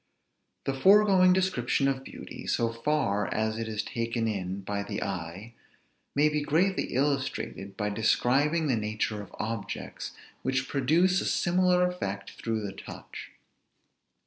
[0.65, 5.53] The foregoing description of beauty, so far as it is taken in by the eye,
[6.15, 12.31] may he greatly illustrated by describing the nature of objects, which produce a similar effect
[12.31, 13.29] through the touch.